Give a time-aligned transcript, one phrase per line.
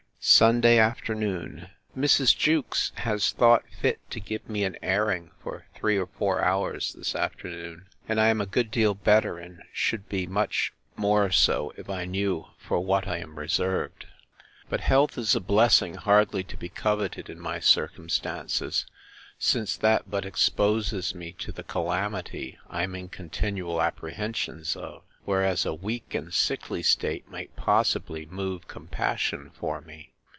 [0.23, 1.71] Sunday afternoon.
[1.97, 2.37] Mrs.
[2.37, 7.15] Jewkes has thought fit to give me an airing, for three or four hours, this
[7.15, 11.89] afternoon; and I am a good deal better and should be much more so, if
[11.89, 14.05] I knew for what I am reserved.
[14.69, 18.85] But health is a blessing hardly to be coveted in my circumstances,
[19.39, 25.65] since that but exposes me to the calamity I am in continual apprehensions of; whereas
[25.65, 30.09] a weak and sickly state might possibly move compassion for me.